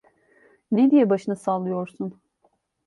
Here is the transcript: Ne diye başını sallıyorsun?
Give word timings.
Ne 0.71 0.91
diye 0.91 1.09
başını 1.09 1.35
sallıyorsun? 1.35 2.21